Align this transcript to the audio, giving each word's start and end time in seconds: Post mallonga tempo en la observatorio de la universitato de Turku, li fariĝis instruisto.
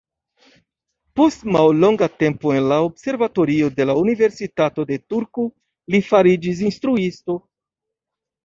Post 1.19 1.43
mallonga 1.55 2.07
tempo 2.23 2.53
en 2.61 2.65
la 2.71 2.79
observatorio 2.87 3.69
de 3.81 3.87
la 3.91 3.97
universitato 4.05 4.87
de 4.93 4.99
Turku, 5.15 5.47
li 5.97 6.03
fariĝis 6.09 6.65
instruisto. 6.73 7.39